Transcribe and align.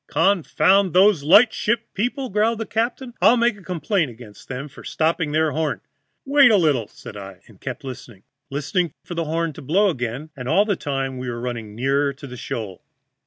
"'Confound 0.07 0.93
those 0.93 1.21
light 1.21 1.53
ship 1.53 1.93
people,' 1.93 2.29
growled 2.31 2.57
the 2.57 2.65
captain. 2.65 3.13
'I'll 3.21 3.37
make 3.37 3.63
complaint 3.63 4.09
against 4.09 4.47
them 4.47 4.67
for 4.67 4.83
stopping 4.83 5.31
their 5.31 5.51
horn.' 5.51 5.81
"'Wait 6.25 6.49
a 6.49 6.57
little,' 6.57 6.87
said 6.87 7.15
I, 7.15 7.41
and 7.45 7.61
kept 7.61 7.83
listening, 7.83 8.23
listening 8.49 8.93
for 9.05 9.13
the 9.13 9.25
horn 9.25 9.53
to 9.53 9.61
blow 9.61 9.89
again, 9.91 10.31
and 10.35 10.49
all 10.49 10.65
the 10.65 10.75
time 10.75 11.19
we 11.19 11.29
were 11.29 11.39
running 11.39 11.75
nearer 11.75 12.13
to 12.13 12.25
the 12.25 12.35
shoal. 12.35 12.81